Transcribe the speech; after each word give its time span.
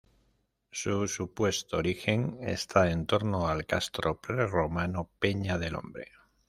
Su 0.71 1.07
supuesto 1.07 1.77
origen, 1.77 2.39
está 2.41 2.89
en 2.89 3.05
torno 3.05 3.47
al 3.47 3.67
castro 3.67 4.19
prerromano 4.19 5.11
Peña 5.19 5.59
del 5.59 5.75
Hombre. 5.75 6.07